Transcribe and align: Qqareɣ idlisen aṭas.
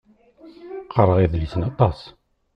Qqareɣ 0.85 1.17
idlisen 1.19 1.67
aṭas. 1.69 1.99